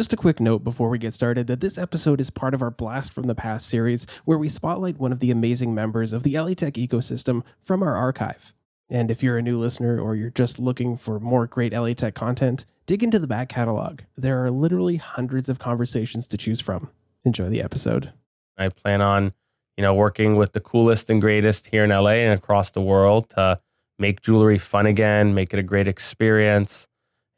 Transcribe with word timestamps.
Just 0.00 0.14
a 0.14 0.16
quick 0.16 0.40
note 0.40 0.64
before 0.64 0.88
we 0.88 0.96
get 0.96 1.12
started 1.12 1.46
that 1.48 1.60
this 1.60 1.76
episode 1.76 2.22
is 2.22 2.30
part 2.30 2.54
of 2.54 2.62
our 2.62 2.70
Blast 2.70 3.12
from 3.12 3.24
the 3.24 3.34
Past 3.34 3.66
series, 3.66 4.06
where 4.24 4.38
we 4.38 4.48
spotlight 4.48 4.98
one 4.98 5.12
of 5.12 5.18
the 5.18 5.30
amazing 5.30 5.74
members 5.74 6.14
of 6.14 6.22
the 6.22 6.38
LA 6.38 6.54
Tech 6.54 6.72
ecosystem 6.72 7.42
from 7.60 7.82
our 7.82 7.94
archive. 7.94 8.54
And 8.88 9.10
if 9.10 9.22
you're 9.22 9.36
a 9.36 9.42
new 9.42 9.58
listener 9.58 10.00
or 10.00 10.16
you're 10.16 10.30
just 10.30 10.58
looking 10.58 10.96
for 10.96 11.20
more 11.20 11.46
great 11.46 11.74
LA 11.74 11.92
Tech 11.92 12.14
content, 12.14 12.64
dig 12.86 13.04
into 13.04 13.18
the 13.18 13.26
back 13.26 13.50
catalog. 13.50 14.00
There 14.16 14.42
are 14.42 14.50
literally 14.50 14.96
hundreds 14.96 15.50
of 15.50 15.58
conversations 15.58 16.26
to 16.28 16.38
choose 16.38 16.62
from. 16.62 16.88
Enjoy 17.26 17.50
the 17.50 17.60
episode. 17.60 18.10
I 18.56 18.70
plan 18.70 19.02
on, 19.02 19.34
you 19.76 19.82
know, 19.82 19.92
working 19.92 20.36
with 20.36 20.54
the 20.54 20.60
coolest 20.60 21.10
and 21.10 21.20
greatest 21.20 21.66
here 21.66 21.84
in 21.84 21.90
LA 21.90 22.22
and 22.22 22.32
across 22.32 22.70
the 22.70 22.80
world 22.80 23.28
to 23.36 23.60
make 23.98 24.22
jewelry 24.22 24.56
fun 24.56 24.86
again, 24.86 25.34
make 25.34 25.52
it 25.52 25.58
a 25.58 25.62
great 25.62 25.86
experience, 25.86 26.88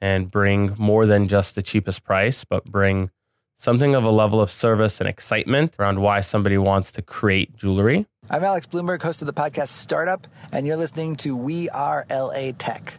and 0.03 0.31
bring 0.31 0.75
more 0.79 1.07
than 1.07 1.29
just 1.29 1.55
the 1.55 1.63
cheapest 1.63 2.03
price, 2.03 2.45
but 2.45 2.65
bring 2.65 3.09
something 3.57 3.95
of 3.95 4.03
a 4.03 4.11
level 4.11 4.41
of 4.41 4.51
service 4.51 5.01
and 5.01 5.09
excitement 5.09 5.77
around 5.79 6.01
why 6.01 6.21
somebody 6.21 6.59
wants 6.59 6.91
to 6.91 7.01
create 7.01 7.57
jewelry. 7.57 8.05
I'm 8.29 8.43
Alex 8.43 8.67
Blumberg, 8.67 9.01
host 9.01 9.23
of 9.23 9.27
the 9.27 9.33
podcast 9.33 9.69
Startup, 9.69 10.27
and 10.51 10.67
you're 10.67 10.77
listening 10.77 11.15
to 11.17 11.37
We 11.37 11.71
Are 11.71 12.05
LA 12.11 12.51
Tech. 12.59 12.99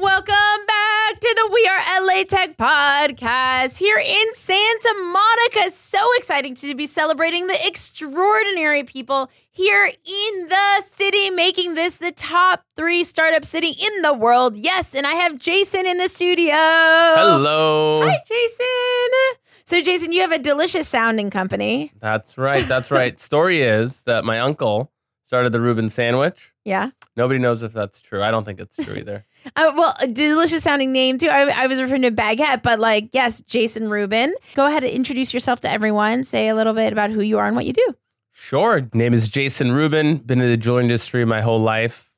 Welcome 0.00 0.64
back 0.64 1.18
to 1.18 1.34
the 1.36 1.50
We 1.52 1.68
Are 1.68 2.06
LA 2.06 2.22
Tech 2.22 2.56
podcast 2.56 3.78
here 3.78 3.98
in 3.98 4.32
Santa 4.32 4.94
Monica. 5.02 5.72
So 5.72 5.98
exciting 6.18 6.54
to 6.54 6.72
be 6.76 6.86
celebrating 6.86 7.48
the 7.48 7.58
extraordinary 7.66 8.84
people 8.84 9.28
here 9.50 9.86
in 9.86 10.46
the 10.48 10.82
city, 10.82 11.30
making 11.30 11.74
this 11.74 11.98
the 11.98 12.12
top 12.12 12.62
three 12.76 13.02
startup 13.02 13.44
city 13.44 13.70
in 13.70 14.02
the 14.02 14.14
world. 14.14 14.56
Yes, 14.56 14.94
and 14.94 15.04
I 15.04 15.14
have 15.14 15.36
Jason 15.36 15.84
in 15.84 15.98
the 15.98 16.08
studio. 16.08 16.54
Hello. 16.54 18.06
Hi, 18.06 18.18
Jason. 18.24 19.56
So, 19.64 19.82
Jason, 19.82 20.12
you 20.12 20.20
have 20.20 20.30
a 20.30 20.38
delicious 20.38 20.86
sounding 20.86 21.28
company. 21.28 21.90
That's 21.98 22.38
right. 22.38 22.64
That's 22.68 22.92
right. 22.92 23.18
Story 23.28 23.62
is 23.62 24.02
that 24.02 24.24
my 24.24 24.38
uncle 24.38 24.92
started 25.24 25.50
the 25.50 25.60
Reuben 25.60 25.88
sandwich. 25.88 26.52
Yeah. 26.64 26.90
Nobody 27.16 27.38
knows 27.40 27.62
if 27.62 27.72
that's 27.72 28.00
true. 28.00 28.22
I 28.22 28.30
don't 28.30 28.44
think 28.44 28.60
it's 28.60 28.76
true 28.76 28.94
either. 28.98 29.26
Uh, 29.56 29.72
well, 29.76 29.94
delicious 30.12 30.62
sounding 30.62 30.92
name 30.92 31.18
too. 31.18 31.28
I, 31.28 31.64
I 31.64 31.66
was 31.66 31.80
referring 31.80 32.02
to 32.02 32.10
Baguette, 32.10 32.62
but 32.62 32.78
like, 32.78 33.10
yes, 33.12 33.40
Jason 33.42 33.88
Rubin. 33.88 34.34
Go 34.54 34.66
ahead 34.66 34.84
and 34.84 34.92
introduce 34.92 35.32
yourself 35.34 35.60
to 35.62 35.70
everyone. 35.70 36.24
Say 36.24 36.48
a 36.48 36.54
little 36.54 36.74
bit 36.74 36.92
about 36.92 37.10
who 37.10 37.20
you 37.20 37.38
are 37.38 37.46
and 37.46 37.56
what 37.56 37.66
you 37.66 37.72
do. 37.72 37.94
Sure. 38.32 38.88
Name 38.94 39.14
is 39.14 39.28
Jason 39.28 39.72
Rubin. 39.72 40.18
Been 40.18 40.40
in 40.40 40.48
the 40.48 40.56
jewelry 40.56 40.84
industry 40.84 41.24
my 41.24 41.40
whole 41.40 41.60
life. 41.60 42.12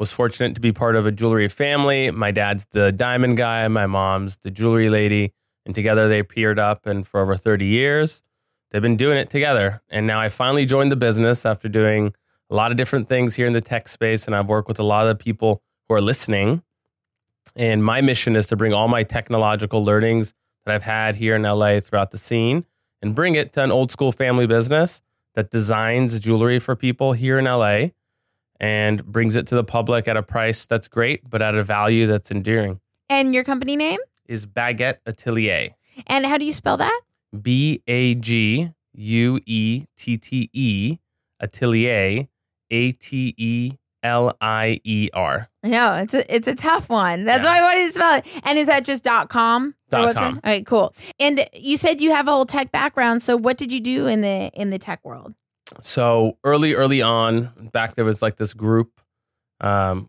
Was 0.00 0.10
fortunate 0.10 0.54
to 0.54 0.60
be 0.60 0.72
part 0.72 0.96
of 0.96 1.06
a 1.06 1.12
jewelry 1.12 1.48
family. 1.48 2.10
My 2.10 2.32
dad's 2.32 2.66
the 2.72 2.90
diamond 2.90 3.36
guy. 3.36 3.68
My 3.68 3.86
mom's 3.86 4.38
the 4.38 4.50
jewelry 4.50 4.88
lady. 4.88 5.32
And 5.66 5.74
together 5.74 6.08
they 6.08 6.22
peered 6.22 6.58
up. 6.58 6.86
And 6.86 7.06
for 7.06 7.20
over 7.20 7.36
30 7.36 7.66
years, 7.66 8.22
they've 8.70 8.82
been 8.82 8.96
doing 8.96 9.16
it 9.16 9.30
together. 9.30 9.80
And 9.90 10.06
now 10.06 10.18
I 10.18 10.28
finally 10.28 10.64
joined 10.64 10.90
the 10.90 10.96
business 10.96 11.46
after 11.46 11.68
doing 11.68 12.14
a 12.50 12.54
lot 12.54 12.72
of 12.72 12.76
different 12.76 13.08
things 13.08 13.34
here 13.34 13.46
in 13.46 13.52
the 13.52 13.60
tech 13.60 13.88
space. 13.88 14.26
And 14.26 14.34
I've 14.34 14.48
worked 14.48 14.68
with 14.68 14.80
a 14.80 14.84
lot 14.84 15.06
of 15.06 15.18
people 15.18 15.62
who 15.88 15.94
are 15.94 16.00
listening. 16.00 16.62
And 17.56 17.84
my 17.84 18.00
mission 18.00 18.36
is 18.36 18.46
to 18.48 18.56
bring 18.56 18.72
all 18.72 18.88
my 18.88 19.02
technological 19.02 19.84
learnings 19.84 20.34
that 20.64 20.74
I've 20.74 20.82
had 20.82 21.16
here 21.16 21.36
in 21.36 21.42
LA 21.42 21.80
throughout 21.80 22.10
the 22.10 22.18
scene 22.18 22.64
and 23.02 23.14
bring 23.14 23.34
it 23.34 23.52
to 23.54 23.64
an 23.64 23.70
old 23.70 23.90
school 23.90 24.12
family 24.12 24.46
business 24.46 25.02
that 25.34 25.50
designs 25.50 26.18
jewelry 26.20 26.58
for 26.58 26.76
people 26.76 27.12
here 27.12 27.38
in 27.38 27.44
LA 27.44 27.88
and 28.58 29.04
brings 29.04 29.36
it 29.36 29.46
to 29.48 29.54
the 29.54 29.64
public 29.64 30.06
at 30.06 30.16
a 30.16 30.22
price 30.22 30.66
that's 30.66 30.88
great, 30.88 31.28
but 31.28 31.40
at 31.40 31.54
a 31.54 31.64
value 31.64 32.06
that's 32.06 32.30
endearing. 32.30 32.80
And 33.08 33.34
your 33.34 33.44
company 33.44 33.76
name? 33.76 33.98
Is 34.26 34.46
Baguette 34.46 34.98
Atelier. 35.06 35.70
And 36.06 36.26
how 36.26 36.38
do 36.38 36.44
you 36.44 36.52
spell 36.52 36.76
that? 36.76 37.00
B 37.40 37.82
A 37.86 38.14
G 38.14 38.70
U 38.92 39.40
E 39.46 39.84
T 39.96 40.18
T 40.18 40.50
E 40.52 40.98
Atelier 41.40 42.28
A 42.70 42.92
T 42.92 43.34
E 43.36 43.72
L 44.02 44.36
I 44.40 44.80
E 44.84 45.08
R. 45.12 45.49
No, 45.62 45.96
it's 45.96 46.14
a 46.14 46.34
it's 46.34 46.48
a 46.48 46.54
tough 46.54 46.88
one. 46.88 47.24
That's 47.24 47.44
Yeah. 47.44 47.50
why 47.52 47.58
I 47.58 47.62
wanted 47.62 47.86
to 47.86 47.92
spell 47.92 48.14
it. 48.18 48.26
And 48.44 48.58
is 48.58 48.66
that 48.68 48.84
just 48.84 49.04
dot 49.04 49.28
com? 49.28 49.74
Dot 49.90 50.14
com. 50.14 50.40
All 50.42 50.50
right, 50.50 50.64
cool. 50.64 50.94
And 51.18 51.46
you 51.52 51.76
said 51.76 52.00
you 52.00 52.12
have 52.12 52.28
a 52.28 52.30
whole 52.30 52.46
tech 52.46 52.72
background. 52.72 53.22
So 53.22 53.36
what 53.36 53.58
did 53.58 53.70
you 53.70 53.80
do 53.80 54.06
in 54.06 54.22
the 54.22 54.50
in 54.54 54.70
the 54.70 54.78
tech 54.78 55.00
world? 55.04 55.34
So 55.82 56.38
early, 56.44 56.74
early 56.74 57.02
on, 57.02 57.50
back 57.72 57.94
there 57.94 58.04
was 58.06 58.22
like 58.22 58.36
this 58.36 58.54
group, 58.54 59.00
um, 59.60 60.08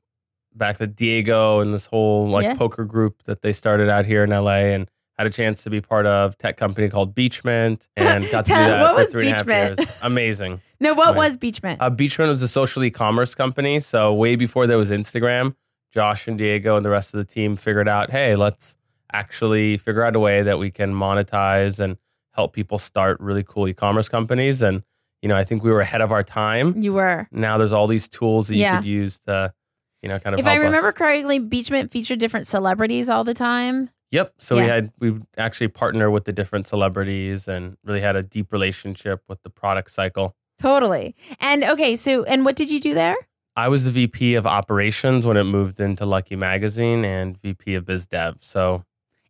back 0.56 0.78
the 0.78 0.88
Diego 0.88 1.60
and 1.60 1.74
this 1.74 1.86
whole 1.86 2.28
like 2.30 2.44
Yeah. 2.44 2.56
poker 2.56 2.86
group 2.86 3.24
that 3.26 3.42
they 3.42 3.54
started 3.54 3.90
out 3.90 4.06
here 4.06 4.24
in 4.24 4.32
LA 4.32 4.74
and 4.74 4.90
had 5.18 5.28
a 5.28 5.30
chance 5.30 5.64
to 5.64 5.70
be 5.70 5.82
part 5.82 6.06
of 6.06 6.38
tech 6.38 6.58
company 6.58 6.90
called 6.90 7.14
Beachmint 7.14 7.88
and 7.96 8.24
got 8.32 8.46
to 8.46 8.52
do 8.54 8.58
that 8.58 8.82
what 8.82 8.92
for 8.94 8.98
was 9.04 9.12
three 9.12 9.28
and 9.30 9.34
a 9.50 9.54
half 9.54 9.78
years. 9.78 10.00
Amazing. 10.02 10.62
No, 10.82 10.94
what 10.94 11.16
was 11.16 11.38
Beachmint? 11.38 11.78
Uh, 11.80 11.90
Beachmint 11.90 12.28
was 12.28 12.42
a 12.42 12.48
social 12.48 12.84
e-commerce 12.84 13.34
company. 13.36 13.80
So 13.80 14.14
way 14.14 14.36
before 14.36 14.68
there 14.68 14.78
was 14.78 14.92
Instagram, 14.92 15.56
Josh 15.92 16.28
and 16.28 16.38
Diego 16.38 16.76
and 16.76 16.84
the 16.84 16.90
rest 16.90 17.14
of 17.14 17.20
the 17.20 17.26
team 17.34 17.56
figured 17.56 17.88
out, 17.88 18.10
hey, 18.12 18.36
let's 18.36 18.76
actually 19.14 19.78
figure 19.78 20.04
out 20.04 20.16
a 20.16 20.20
way 20.20 20.42
that 20.42 20.58
we 20.60 20.72
can 20.72 20.94
monetize 20.94 21.80
and 21.80 21.98
help 22.34 22.54
people 22.54 22.80
start 22.80 23.20
really 23.20 23.44
cool 23.44 23.68
e-commerce 23.68 24.10
companies. 24.10 24.62
And 24.62 24.84
you 25.22 25.30
know, 25.30 25.36
I 25.36 25.44
think 25.44 25.64
we 25.64 25.70
were 25.70 25.82
ahead 25.82 26.02
of 26.02 26.12
our 26.12 26.24
time. 26.24 26.82
you 26.82 26.94
were. 26.94 27.28
Now 27.32 27.60
there's 27.60 27.72
all 27.74 27.86
these 27.86 28.08
tools 28.08 28.48
that 28.48 28.56
you 28.56 28.62
Yeah. 28.62 28.78
could 28.78 28.86
use 28.88 29.20
to, 29.28 29.54
you 30.02 30.10
know, 30.10 30.18
kind 30.18 30.34
of. 30.34 30.40
If 30.40 30.48
I 30.48 30.54
help 30.54 30.62
us. 30.62 30.66
remember 30.66 30.92
correctly, 30.92 31.40
Beachmint 31.40 31.92
featured 31.92 32.18
different 32.18 32.48
celebrities 32.48 33.08
all 33.08 33.24
the 33.24 33.36
time. 33.36 33.92
Yep. 34.10 34.34
So 34.40 34.56
we 34.56 34.64
had 34.64 34.92
we 35.00 35.20
actually 35.38 35.68
partner 35.68 36.10
with 36.10 36.26
the 36.26 36.34
different 36.34 36.68
celebrities 36.68 37.48
and 37.48 37.78
really 37.84 38.02
had 38.02 38.16
a 38.16 38.24
deep 38.24 38.52
relationship 38.52 39.22
with 39.30 39.42
the 39.44 39.50
product 39.52 39.92
cycle. 39.92 40.36
Totally. 40.62 41.16
And 41.40 41.64
okay, 41.64 41.96
so 41.96 42.24
and 42.24 42.46
what 42.46 42.56
did 42.56 42.70
you 42.70 42.80
do 42.80 42.94
there? 42.94 43.16
I 43.56 43.68
was 43.68 43.84
the 43.84 43.92
VP 43.92 44.36
of 44.36 44.46
operations 44.48 45.26
when 45.26 45.36
it 45.38 45.44
moved 45.44 45.80
into 45.80 46.06
Lucky 46.06 46.36
Magazine 46.36 47.04
and 47.04 47.42
VP 47.42 47.76
of 47.76 47.86
biz 47.86 48.06
dev. 48.08 48.38
So 48.40 48.86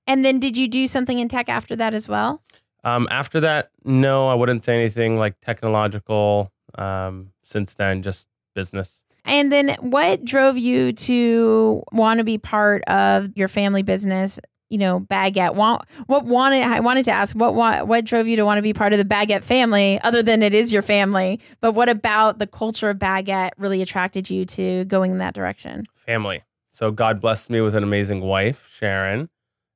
And 0.06 0.24
then 0.26 0.40
did 0.40 0.58
you 0.58 0.68
do 0.68 0.88
something 0.88 1.18
in 1.20 1.28
tech 1.28 1.50
after 1.50 1.76
that 1.78 1.94
as 1.94 2.08
well? 2.08 2.42
um, 2.84 3.08
after 3.12 3.40
that, 3.40 3.70
no, 3.86 4.28
I 4.28 4.34
wouldn't 4.34 4.64
say 4.64 4.76
anything 4.76 5.16
like 5.18 5.40
technological. 5.42 6.52
Um, 6.76 7.32
since 7.44 7.76
then, 7.76 8.02
just 8.02 8.28
business. 8.56 9.04
And 9.24 9.52
then 9.52 9.76
what 9.82 10.26
drove 10.26 10.58
you 10.58 10.92
to 10.94 11.84
want 11.92 12.18
to 12.18 12.24
be 12.24 12.38
part 12.40 12.84
of 12.86 13.30
your 13.36 13.48
family 13.48 13.84
business? 13.84 14.40
You 14.72 14.78
know, 14.78 15.02
Baguette. 15.02 15.54
What, 15.54 15.86
what 16.08 16.26
wanted 16.26 16.64
I 16.64 16.80
wanted 16.80 17.06
to 17.06 17.12
ask 17.12 17.36
what, 17.36 17.54
what 17.54 17.88
what 17.88 18.06
drove 18.06 18.28
you 18.28 18.38
to 18.38 18.44
want 18.44 18.58
to 18.58 18.62
be 18.62 18.74
part 18.74 18.94
of 18.94 19.00
the 19.00 19.06
Baguette 19.06 19.44
family, 19.44 20.00
other 20.02 20.24
than 20.24 20.42
it 20.42 20.54
is 20.54 20.72
your 20.72 20.82
family? 20.82 21.40
But 21.60 21.74
what 21.74 21.90
about 21.90 22.40
the 22.40 22.48
culture 22.48 22.90
of 22.90 22.98
Baguette 22.98 23.52
really 23.58 23.82
attracted 23.82 24.30
you 24.30 24.46
to 24.46 24.86
going 24.86 25.12
in 25.12 25.18
that 25.20 25.34
direction? 25.34 25.86
family. 26.02 26.44
So 26.70 26.92
God 26.92 27.22
blessed 27.22 27.50
me 27.50 27.62
with 27.62 27.76
an 27.76 27.84
amazing 27.84 28.22
wife, 28.22 28.70
Sharon, 28.70 29.30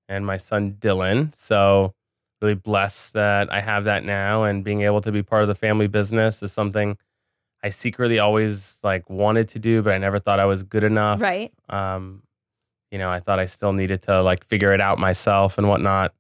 and 0.10 0.26
my 0.26 0.38
son 0.38 0.74
Dylan. 0.80 1.34
So 1.36 1.94
really 2.42 2.56
blessed 2.56 3.14
that 3.14 3.52
I 3.52 3.62
have 3.62 3.86
that 3.86 4.04
now 4.04 4.44
and 4.44 4.64
being 4.64 4.82
able 4.82 5.02
to 5.02 5.12
be 5.12 5.24
part 5.24 5.42
of 5.42 5.48
the 5.48 5.56
family 5.56 5.88
business 5.88 6.42
is 6.44 6.52
something 6.52 6.98
I 7.64 7.70
secretly 7.70 8.20
always 8.20 8.80
like 8.84 9.10
wanted 9.10 9.50
to 9.50 9.60
do, 9.60 9.82
but 9.82 9.94
I 9.94 9.98
never 9.98 10.20
thought 10.20 10.40
I 10.40 10.46
was 10.46 10.64
good 10.64 10.84
enough. 10.84 11.22
Right. 11.22 11.52
Um, 11.70 12.24
you 12.96 13.00
know, 13.00 13.10
I 13.10 13.20
thought 13.20 13.40
I 13.40 13.46
still 13.46 13.74
needed 13.74 14.04
to 14.04 14.22
like 14.22 14.46
figure 14.46 14.74
it 14.74 14.80
out 14.80 15.00
myself 15.00 15.58
and 15.58 15.68
whatnot. 15.68 16.14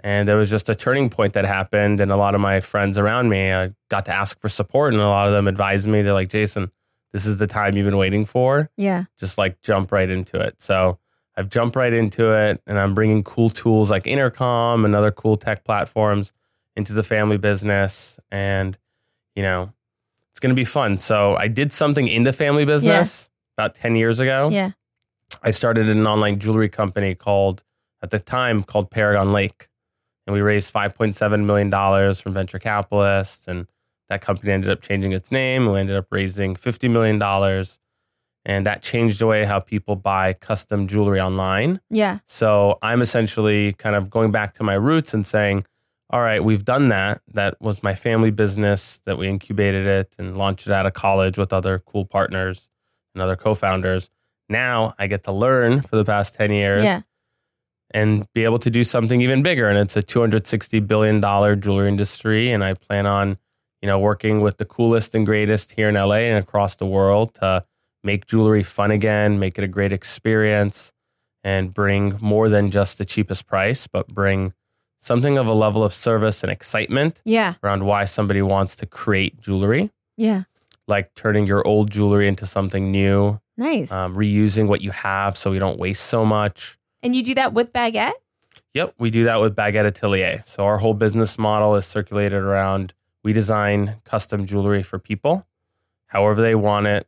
And 0.00 0.28
there 0.28 0.36
was 0.36 0.50
just 0.50 0.68
a 0.68 0.74
turning 0.74 1.08
point 1.08 1.32
that 1.32 1.46
happened, 1.46 2.00
and 2.00 2.12
a 2.12 2.16
lot 2.16 2.34
of 2.34 2.40
my 2.42 2.60
friends 2.60 2.98
around 2.98 3.30
me 3.30 3.50
uh, 3.50 3.70
got 3.88 4.04
to 4.04 4.12
ask 4.12 4.38
for 4.38 4.50
support, 4.50 4.92
and 4.92 5.00
a 5.00 5.06
lot 5.06 5.26
of 5.26 5.32
them 5.32 5.48
advised 5.48 5.88
me. 5.88 6.02
They're 6.02 6.12
like, 6.12 6.28
"Jason, 6.28 6.70
this 7.12 7.24
is 7.24 7.38
the 7.38 7.46
time 7.46 7.78
you've 7.78 7.86
been 7.86 7.96
waiting 7.96 8.26
for. 8.26 8.68
Yeah. 8.76 9.04
Just 9.18 9.38
like 9.38 9.62
jump 9.62 9.90
right 9.90 10.10
into 10.10 10.38
it." 10.38 10.60
So 10.60 10.98
I've 11.34 11.48
jumped 11.48 11.76
right 11.76 11.94
into 11.94 12.30
it, 12.30 12.60
and 12.66 12.78
I'm 12.78 12.92
bringing 12.94 13.22
cool 13.22 13.48
tools 13.48 13.90
like 13.90 14.06
Intercom 14.06 14.84
and 14.84 14.94
other 14.94 15.12
cool 15.12 15.38
tech 15.38 15.64
platforms 15.64 16.34
into 16.76 16.92
the 16.92 17.02
family 17.02 17.38
business, 17.38 18.20
and 18.30 18.76
you 19.34 19.42
know, 19.42 19.72
it's 20.30 20.40
going 20.40 20.54
to 20.54 20.60
be 20.60 20.66
fun. 20.66 20.98
So 20.98 21.36
I 21.36 21.48
did 21.48 21.72
something 21.72 22.06
in 22.06 22.24
the 22.24 22.34
family 22.34 22.66
business 22.66 23.30
about 23.56 23.76
ten 23.76 23.96
years 23.96 24.20
ago. 24.20 24.50
Yeah. 24.52 24.72
I 25.42 25.50
started 25.50 25.88
an 25.88 26.06
online 26.06 26.38
jewelry 26.38 26.68
company 26.68 27.14
called, 27.14 27.62
at 28.02 28.10
the 28.10 28.18
time, 28.18 28.62
called 28.62 28.90
Paragon 28.90 29.32
Lake. 29.32 29.68
And 30.26 30.34
we 30.34 30.40
raised 30.40 30.72
$5.7 30.72 31.44
million 31.44 32.14
from 32.14 32.32
venture 32.32 32.58
capitalists 32.58 33.46
and 33.48 33.66
That 34.08 34.20
company 34.20 34.52
ended 34.52 34.70
up 34.70 34.82
changing 34.82 35.12
its 35.12 35.32
name. 35.32 35.70
We 35.72 35.80
ended 35.80 35.96
up 35.96 36.06
raising 36.10 36.54
$50 36.54 36.90
million. 36.90 37.20
And 38.44 38.66
that 38.66 38.82
changed 38.82 39.20
the 39.20 39.26
way 39.26 39.44
how 39.44 39.60
people 39.60 39.96
buy 39.96 40.34
custom 40.34 40.86
jewelry 40.86 41.20
online. 41.20 41.80
Yeah. 41.88 42.18
So 42.26 42.78
I'm 42.82 43.00
essentially 43.00 43.72
kind 43.72 43.96
of 43.96 44.10
going 44.10 44.30
back 44.30 44.54
to 44.54 44.64
my 44.64 44.74
roots 44.74 45.14
and 45.14 45.26
saying, 45.26 45.64
all 46.10 46.20
right, 46.20 46.44
we've 46.44 46.64
done 46.64 46.88
that. 46.88 47.22
That 47.32 47.58
was 47.60 47.82
my 47.82 47.94
family 47.94 48.30
business 48.30 49.00
that 49.06 49.16
we 49.16 49.28
incubated 49.28 49.86
it 49.86 50.14
and 50.18 50.36
launched 50.36 50.66
it 50.66 50.72
out 50.72 50.84
of 50.84 50.92
college 50.92 51.38
with 51.38 51.52
other 51.52 51.78
cool 51.78 52.04
partners 52.04 52.68
and 53.14 53.22
other 53.22 53.36
co 53.36 53.54
founders. 53.54 54.10
Now 54.52 54.94
I 54.98 55.06
get 55.08 55.24
to 55.24 55.32
learn 55.32 55.80
for 55.82 55.96
the 55.96 56.04
past 56.04 56.34
10 56.36 56.52
years 56.52 56.82
Yeah. 56.82 57.00
and 57.92 58.26
be 58.34 58.44
able 58.44 58.58
to 58.60 58.70
do 58.70 58.84
something 58.84 59.20
even 59.20 59.42
bigger. 59.42 59.68
And 59.68 59.78
it's 59.78 59.96
a 59.96 60.02
$260 60.02 60.86
billion 60.86 61.20
jewelry 61.60 61.88
industry. 61.88 62.52
And 62.52 62.62
I 62.62 62.74
plan 62.74 63.06
on, 63.06 63.38
you 63.80 63.86
know, 63.88 63.98
working 63.98 64.40
with 64.40 64.58
the 64.58 64.64
coolest 64.64 65.14
and 65.14 65.26
greatest 65.26 65.72
here 65.72 65.88
in 65.88 65.94
LA 65.96 66.28
and 66.30 66.38
across 66.38 66.76
the 66.76 66.86
world 66.86 67.34
to 67.36 67.64
make 68.04 68.26
jewelry 68.26 68.62
fun 68.62 68.90
again, 68.90 69.38
make 69.38 69.58
it 69.58 69.64
a 69.64 69.68
great 69.68 69.92
experience, 69.92 70.92
and 71.44 71.74
bring 71.74 72.16
more 72.20 72.48
than 72.48 72.70
just 72.70 72.98
the 72.98 73.04
cheapest 73.04 73.46
price, 73.46 73.86
but 73.86 74.06
bring 74.08 74.52
something 75.00 75.36
of 75.36 75.46
a 75.48 75.52
level 75.52 75.82
of 75.82 75.92
service 75.92 76.42
and 76.44 76.52
excitement 76.52 77.20
Yeah. 77.24 77.54
around 77.64 77.84
why 77.84 78.04
somebody 78.04 78.40
wants 78.42 78.76
to 78.76 78.86
create 78.86 79.40
jewelry, 79.40 79.90
Yeah. 80.16 80.44
like 80.86 81.12
turning 81.14 81.46
your 81.46 81.66
old 81.66 81.90
jewelry 81.90 82.28
into 82.28 82.46
something 82.46 82.90
new, 82.92 83.40
Nice. 83.62 83.92
um, 83.92 84.16
reusing 84.16 84.66
what 84.66 84.80
you 84.80 84.90
have 84.90 85.36
so 85.38 85.50
we 85.50 85.58
don't 85.58 85.78
waste 85.78 86.04
so 86.06 86.24
much. 86.24 86.76
and 87.02 87.14
you 87.14 87.22
do 87.22 87.34
that 87.34 87.52
with 87.52 87.72
baguette? 87.72 88.12
Yep, 88.74 88.94
we 88.98 89.10
do 89.10 89.24
that 89.24 89.40
with 89.40 89.54
Baguette 89.54 89.86
Atelier. 89.86 90.42
So 90.46 90.64
our 90.64 90.78
whole 90.78 90.94
business 90.94 91.38
model 91.38 91.76
is 91.76 91.84
circulated 91.84 92.42
around 92.42 92.94
we 93.22 93.32
design 93.32 93.96
custom 94.04 94.46
jewelry 94.46 94.82
for 94.82 94.98
people, 94.98 95.46
however 96.06 96.40
they 96.40 96.54
want 96.54 96.86
it, 96.86 97.06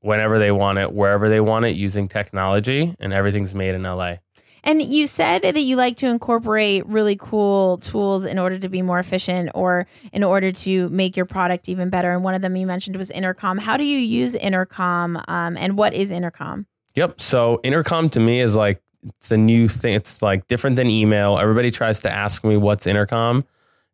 whenever 0.00 0.38
they 0.38 0.52
want 0.52 0.78
it, 0.78 0.92
wherever 0.92 1.28
they 1.28 1.40
want 1.40 1.64
it, 1.64 1.76
using 1.76 2.08
technology, 2.08 2.94
and 3.00 3.12
everything's 3.12 3.54
made 3.54 3.74
in 3.74 3.82
LA. 3.82 4.16
And 4.64 4.82
you 4.82 5.06
said 5.06 5.42
that 5.42 5.60
you 5.60 5.76
like 5.76 5.96
to 5.98 6.06
incorporate 6.08 6.86
really 6.86 7.16
cool 7.16 7.78
tools 7.78 8.24
in 8.24 8.38
order 8.38 8.58
to 8.58 8.68
be 8.68 8.82
more 8.82 8.98
efficient 8.98 9.50
or 9.54 9.86
in 10.12 10.24
order 10.24 10.50
to 10.50 10.88
make 10.88 11.16
your 11.16 11.26
product 11.26 11.68
even 11.68 11.90
better. 11.90 12.12
And 12.12 12.24
one 12.24 12.34
of 12.34 12.42
them 12.42 12.56
you 12.56 12.66
mentioned 12.66 12.96
was 12.96 13.10
Intercom. 13.10 13.58
How 13.58 13.76
do 13.76 13.84
you 13.84 13.98
use 13.98 14.34
Intercom 14.34 15.20
um, 15.28 15.56
and 15.56 15.78
what 15.78 15.94
is 15.94 16.10
Intercom? 16.10 16.66
Yep. 16.94 17.20
So 17.20 17.60
intercom 17.62 18.08
to 18.10 18.20
me 18.20 18.40
is 18.40 18.56
like 18.56 18.80
it's 19.04 19.30
a 19.30 19.36
new 19.36 19.68
thing. 19.68 19.94
It's 19.94 20.22
like 20.22 20.46
different 20.46 20.76
than 20.76 20.88
email. 20.88 21.38
Everybody 21.38 21.70
tries 21.70 22.00
to 22.00 22.10
ask 22.10 22.44
me 22.44 22.56
what's 22.56 22.86
intercom. 22.86 23.44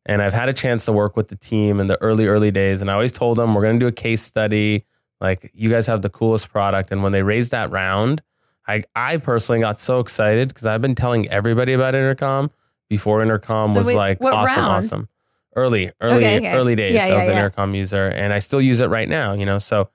And 0.06 0.22
I've 0.22 0.32
had 0.32 0.48
a 0.48 0.52
chance 0.52 0.84
to 0.86 0.92
work 0.92 1.16
with 1.16 1.28
the 1.28 1.36
team 1.36 1.80
in 1.80 1.86
the 1.86 2.00
early, 2.00 2.26
early 2.26 2.50
days. 2.50 2.80
And 2.80 2.90
I 2.90 2.94
always 2.94 3.12
told 3.12 3.36
them 3.36 3.54
we're 3.54 3.62
going 3.62 3.78
to 3.78 3.84
do 3.84 3.88
a 3.88 3.92
case 3.92 4.22
study. 4.22 4.86
Like 5.20 5.50
you 5.52 5.68
guys 5.68 5.86
have 5.86 6.02
the 6.02 6.08
coolest 6.08 6.50
product. 6.50 6.90
And 6.90 7.02
when 7.02 7.12
they 7.12 7.22
raised 7.22 7.50
that 7.50 7.70
round, 7.70 8.22
I, 8.70 8.82
I 8.94 9.16
personally 9.18 9.60
got 9.60 9.78
so 9.80 10.00
excited 10.00 10.48
because 10.48 10.66
I've 10.66 10.80
been 10.82 10.94
telling 10.94 11.28
everybody 11.28 11.72
about 11.72 11.94
intercom 11.94 12.50
before 12.88 13.22
intercom 13.22 13.70
So 13.72 13.78
was 13.78 13.86
wait, 13.88 13.96
like 13.96 14.22
awesome, 14.22 14.62
round? 14.62 14.72
awesome. 14.84 15.08
Early, 15.56 15.90
early, 16.00 16.16
Okay, 16.18 16.36
okay. 16.38 16.52
early 16.56 16.74
days. 16.76 16.94
Yeah, 16.94 17.04
I 17.04 17.08
yeah, 17.08 17.14
was 17.18 17.26
an 17.28 17.32
yeah. 17.34 17.38
intercom 17.40 17.74
user 17.74 18.06
and 18.06 18.32
I 18.32 18.38
still 18.38 18.60
use 18.60 18.80
it 18.80 18.86
right 18.86 19.08
now, 19.08 19.32
you 19.32 19.44
know. 19.44 19.58
So 19.58 19.90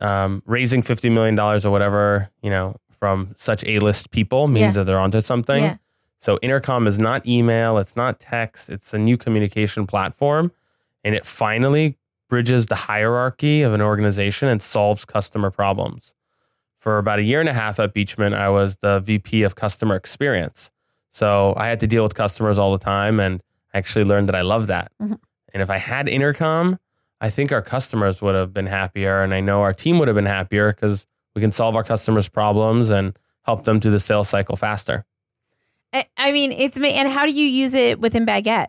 um, 0.00 0.42
raising 0.46 0.82
$50 0.82 1.10
million 1.12 1.38
or 1.38 1.70
whatever, 1.70 2.30
you 2.42 2.50
know, 2.50 2.76
from 2.90 3.32
such 3.36 3.64
A-list 3.64 4.10
people 4.10 4.48
means 4.48 4.74
that 4.74 4.84
they're 4.84 4.98
onto 4.98 5.20
something. 5.20 5.62
So 6.18 6.38
intercom 6.42 6.86
is 6.86 6.98
not 6.98 7.24
email, 7.26 7.78
it's 7.78 7.94
not 7.94 8.18
text, 8.18 8.70
it's 8.70 8.92
a 8.94 8.98
new 8.98 9.16
communication 9.16 9.86
platform. 9.86 10.50
And 11.04 11.14
it 11.14 11.24
finally 11.24 11.96
bridges 12.28 12.66
the 12.66 12.74
hierarchy 12.74 13.62
of 13.62 13.72
an 13.72 13.80
organization 13.80 14.48
and 14.48 14.60
solves 14.60 15.04
customer 15.04 15.50
problems. 15.52 16.14
For 16.86 16.98
about 16.98 17.18
a 17.18 17.24
year 17.24 17.40
and 17.40 17.48
a 17.48 17.52
half 17.52 17.80
at 17.80 17.96
Beachmint, 17.96 18.32
I 18.32 18.48
was 18.48 18.76
the 18.76 19.00
VP 19.00 19.42
of 19.42 19.56
customer 19.56 19.96
experience. 19.96 20.70
So 21.10 21.52
I 21.56 21.66
had 21.66 21.80
to 21.80 21.88
deal 21.88 22.04
with 22.04 22.14
customers 22.14 22.60
all 22.60 22.70
the 22.70 22.78
time 22.78 23.18
and 23.18 23.42
I 23.74 23.78
actually 23.78 24.04
learned 24.04 24.28
that 24.28 24.36
I 24.36 24.42
love 24.42 24.68
that. 24.68 24.92
Mhm. 25.02 25.18
And 25.52 25.62
if 25.64 25.68
I 25.68 25.78
had 25.78 26.08
intercom, 26.08 26.78
I 27.20 27.28
think 27.28 27.50
our 27.50 27.60
customers 27.60 28.22
would 28.22 28.36
have 28.36 28.52
been 28.52 28.66
happier 28.66 29.20
and 29.24 29.34
I 29.34 29.40
know 29.40 29.62
our 29.62 29.72
team 29.72 29.98
would 29.98 30.06
have 30.06 30.14
been 30.14 30.26
happier 30.26 30.72
because 30.72 31.08
we 31.34 31.42
can 31.42 31.50
solve 31.50 31.74
our 31.74 31.82
customers' 31.82 32.28
problems 32.28 32.90
and 32.90 33.18
help 33.42 33.64
them 33.64 33.80
through 33.80 33.90
the 33.90 33.98
sales 33.98 34.28
cycle 34.28 34.54
faster. 34.54 35.04
I, 35.92 36.06
I 36.16 36.30
mean, 36.30 36.52
it's 36.52 36.78
and 36.78 37.08
how 37.08 37.26
do 37.26 37.32
you 37.32 37.48
use 37.48 37.74
it 37.74 37.98
within 37.98 38.24
baguette? 38.24 38.68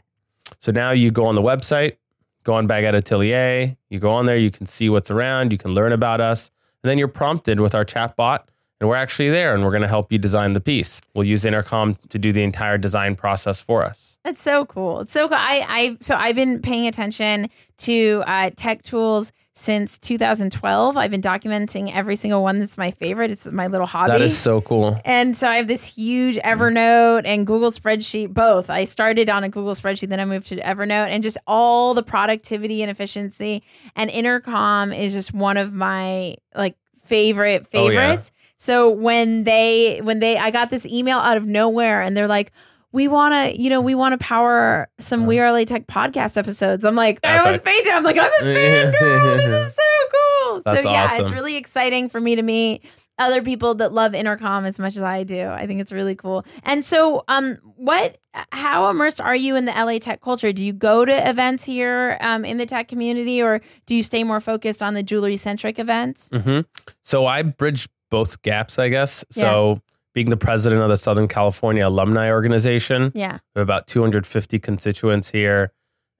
So 0.57 0.71
now 0.71 0.89
you 0.89 1.11
go 1.11 1.27
on 1.27 1.35
the 1.35 1.43
website, 1.43 1.97
go 2.43 2.55
on 2.55 2.67
Baguette 2.67 2.95
Atelier, 2.95 3.77
you 3.91 3.99
go 3.99 4.09
on 4.09 4.25
there, 4.25 4.37
you 4.37 4.49
can 4.49 4.65
see 4.65 4.89
what's 4.89 5.11
around, 5.11 5.51
you 5.51 5.59
can 5.59 5.75
learn 5.75 5.91
about 5.91 6.19
us, 6.19 6.49
and 6.83 6.89
then 6.89 6.97
you're 6.97 7.07
prompted 7.07 7.59
with 7.59 7.75
our 7.75 7.85
chat 7.85 8.15
bot, 8.15 8.49
and 8.79 8.89
we're 8.89 8.95
actually 8.95 9.29
there 9.29 9.53
and 9.53 9.63
we're 9.63 9.71
going 9.71 9.81
to 9.81 9.87
help 9.87 10.11
you 10.11 10.17
design 10.17 10.53
the 10.53 10.59
piece. 10.59 11.01
We'll 11.13 11.25
use 11.27 11.45
Intercom 11.45 11.95
to 12.09 12.19
do 12.19 12.31
the 12.31 12.43
entire 12.43 12.77
design 12.77 13.15
process 13.15 13.59
for 13.61 13.83
us. 13.83 14.17
That's 14.23 14.41
so 14.41 14.65
cool. 14.65 15.01
It's 15.01 15.11
so 15.11 15.27
cool. 15.27 15.37
I, 15.39 15.65
I 15.67 15.97
so 15.99 16.15
I've 16.15 16.35
been 16.35 16.61
paying 16.61 16.87
attention 16.87 17.49
to 17.79 18.23
uh, 18.27 18.49
tech 18.55 18.83
tools 18.83 19.31
since 19.53 19.97
2012. 19.97 20.97
I've 20.97 21.09
been 21.09 21.21
documenting 21.21 21.91
every 21.95 22.15
single 22.15 22.43
one 22.43 22.59
that's 22.59 22.77
my 22.77 22.91
favorite. 22.91 23.31
It's 23.31 23.47
my 23.51 23.67
little 23.67 23.87
hobby. 23.87 24.11
That 24.11 24.21
is 24.21 24.37
so 24.37 24.61
cool. 24.61 25.01
And 25.03 25.35
so 25.35 25.47
I 25.47 25.55
have 25.55 25.67
this 25.67 25.95
huge 25.95 26.35
Evernote 26.37 27.23
and 27.25 27.47
Google 27.47 27.71
spreadsheet, 27.71 28.33
both. 28.33 28.69
I 28.69 28.83
started 28.83 29.29
on 29.29 29.43
a 29.43 29.49
Google 29.49 29.73
spreadsheet, 29.73 30.09
then 30.09 30.19
I 30.19 30.25
moved 30.25 30.47
to 30.47 30.57
Evernote, 30.57 31.07
and 31.07 31.23
just 31.23 31.37
all 31.47 31.95
the 31.95 32.03
productivity 32.03 32.83
and 32.83 32.91
efficiency. 32.91 33.63
And 33.95 34.11
Intercom 34.11 34.93
is 34.93 35.13
just 35.13 35.33
one 35.33 35.57
of 35.57 35.73
my 35.73 36.35
like 36.53 36.75
favorite 37.05 37.65
Oh, 37.73 37.89
yeah. 37.89 38.21
So 38.57 38.89
when 38.89 39.43
they 39.43 39.99
when 40.03 40.19
they 40.19 40.37
I 40.37 40.51
got 40.51 40.69
this 40.69 40.85
email 40.85 41.19
out 41.19 41.37
of 41.37 41.45
nowhere 41.45 42.01
and 42.01 42.17
they're 42.17 42.27
like, 42.27 42.51
we 42.91 43.07
want 43.07 43.33
to, 43.33 43.61
you 43.61 43.69
know, 43.69 43.81
we 43.81 43.95
want 43.95 44.13
to 44.19 44.25
power 44.25 44.87
some 44.97 45.25
We 45.25 45.39
Are 45.39 45.51
LA 45.51 45.65
Tech 45.65 45.87
podcast 45.87 46.37
episodes. 46.37 46.83
I'm 46.85 46.95
like, 46.95 47.19
I 47.25 47.43
was 47.49 47.57
Uh-huh. 47.59 47.65
Fainting. 47.65 47.93
I'm 47.93 48.03
like, 48.03 48.17
I'm 48.17 48.31
a 48.31 48.43
fangirl. 48.43 49.37
this 49.37 49.67
is 49.67 49.75
so 49.75 49.81
cool. 50.11 50.61
That's 50.65 50.83
so 50.83 50.91
yeah, 50.91 51.17
it's 51.19 51.29
really 51.31 51.55
exciting 51.57 52.09
for 52.09 52.19
me 52.19 52.35
to 52.35 52.41
meet 52.41 52.83
other 53.19 53.41
people 53.41 53.75
that 53.75 53.91
love 53.93 54.13
intercom 54.15 54.63
as 54.65 54.79
much 54.79 54.95
as 54.95 55.01
I 55.03 55.23
do. 55.23 55.47
I 55.49 55.65
think 55.67 55.81
it's 55.81 55.91
really 55.91 56.15
cool. 56.15 56.45
And 56.63 56.85
so, 56.85 57.23
um, 57.27 57.57
what, 57.75 58.17
how 58.51 58.89
immersed 58.89 59.19
are 59.19 59.35
you 59.35 59.55
in 59.55 59.65
the 59.65 59.71
LA 59.71 59.97
tech 59.99 60.21
culture? 60.21 60.51
Do 60.53 60.63
you 60.63 60.71
go 60.73 61.03
to 61.03 61.29
events 61.29 61.63
here 61.63 62.17
um, 62.21 62.45
in 62.45 62.57
the 62.57 62.65
tech 62.67 62.87
community, 62.87 63.41
or 63.41 63.59
do 63.87 63.95
you 63.95 64.03
stay 64.03 64.23
more 64.23 64.39
focused 64.39 64.81
on 64.83 64.93
the 64.93 65.01
jewelry 65.03 65.35
centric 65.37 65.77
events? 65.79 66.29
hmm 66.31 66.61
So 67.03 67.25
I 67.25 67.41
bridge 67.41 67.89
both 68.09 68.41
gaps, 68.41 68.79
I 68.79 68.89
guess. 68.89 69.23
So 69.29 69.81
being 70.13 70.29
the 70.29 70.37
president 70.37 70.81
of 70.81 70.89
the 70.89 70.97
Southern 70.97 71.27
California 71.27 71.87
Alumni 71.87 72.29
Organization, 72.31 73.11
Yeah, 73.13 73.39
We 73.55 73.59
have 73.59 73.67
about 73.67 73.87
250 73.87 74.59
constituents 74.59 75.29
here. 75.29 75.71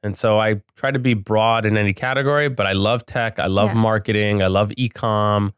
And 0.04 0.16
so 0.16 0.40
I 0.40 0.62
try 0.76 0.92
to 0.92 1.00
be 1.00 1.16
broad 1.16 1.66
in 1.66 1.76
any 1.78 1.94
category, 1.94 2.50
but 2.50 2.68
I 2.68 2.74
love 2.74 3.06
tech. 3.06 3.40
I 3.40 3.48
love 3.48 3.70
Yeah. 3.70 3.80
marketing. 3.82 4.44
I 4.44 4.48
love 4.48 4.72
e-com. 4.78 5.54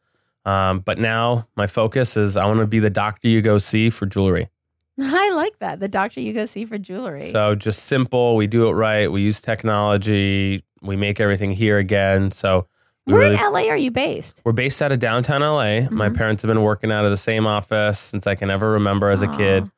Um, 0.45 0.79
but 0.79 0.97
now 0.97 1.47
my 1.57 1.67
focus 1.67 2.15
is 2.15 2.37
I 2.37 2.45
want 2.45 2.59
to 2.61 2.65
be 2.67 2.79
the 2.79 2.89
doctor 2.89 3.27
you 3.27 3.41
go 3.41 3.57
see 3.57 3.89
for 3.89 4.05
jewelry. 4.05 4.47
I 5.01 5.29
like 5.31 5.59
that. 5.59 5.79
The 5.81 5.89
doctor 5.89 6.21
you 6.21 6.33
go 6.33 6.45
see 6.45 6.63
for 6.63 6.77
jewelry. 6.77 7.29
So 7.31 7.55
just 7.55 7.83
simple. 7.83 8.35
We 8.37 8.47
do 8.47 8.67
it 8.69 8.71
right. 8.71 9.11
We 9.11 9.21
use 9.21 9.41
technology. 9.41 10.63
We 10.81 10.95
make 10.95 11.19
everything 11.19 11.51
here 11.51 11.77
again. 11.77 12.31
So 12.31 12.67
we 13.09 13.13
Where 13.15 13.21
really, 13.31 13.35
in 13.35 13.53
LA 13.53 13.69
are 13.69 13.77
you 13.77 13.91
based? 13.91 14.41
we're 14.45 14.51
based 14.53 14.81
out 14.81 14.91
of 14.91 14.99
downtown 14.99 15.41
LA. 15.41 15.87
My 15.89 16.09
Mhm. 16.09 16.15
parents 16.17 16.41
have 16.43 16.47
been 16.49 16.61
working 16.61 16.91
out 16.91 17.03
of 17.05 17.11
the 17.11 17.17
same 17.17 17.45
office 17.47 17.99
since 17.99 18.25
I 18.27 18.35
can 18.35 18.49
ever 18.49 18.71
remember 18.71 19.09
as 19.09 19.21
a 19.21 19.27
kid. 19.27 19.69